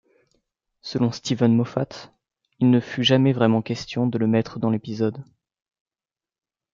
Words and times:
Selon 0.81 1.11
Steven 1.11 1.53
Moffat 1.53 2.11
il 2.57 2.71
ne 2.71 2.79
fut 2.79 3.03
jamais 3.03 3.33
vraiment 3.33 3.61
question 3.61 4.07
de 4.07 4.17
le 4.17 4.25
mettre 4.25 4.57
dans 4.57 4.71
l'épisode. 4.71 5.23